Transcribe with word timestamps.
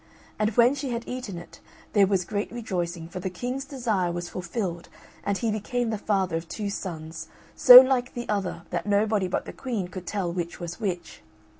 And 0.39 0.49
when 0.57 0.73
she 0.73 0.89
had 0.89 1.07
eaten 1.07 1.37
it, 1.37 1.59
there 1.93 2.07
was 2.07 2.25
great 2.25 2.51
rejoicing, 2.51 3.07
for 3.07 3.19
the 3.19 3.29
King's 3.29 3.65
desire 3.65 4.11
was 4.11 4.29
fulfilled 4.29 4.89
and 5.23 5.37
he 5.37 5.51
became 5.51 5.91
the 5.91 5.97
father 5.99 6.35
of 6.37 6.47
two 6.47 6.71
sons, 6.71 7.27
so 7.55 7.79
like 7.81 8.15
the 8.15 8.27
other 8.27 8.63
that 8.71 8.87
nobody 8.87 9.27
but 9.27 9.45
the 9.45 9.53
Queen 9.53 9.89
could 9.89 10.07
tell 10.07 10.33
which 10.33 10.59
was 10.59 10.79
which. 10.79 11.21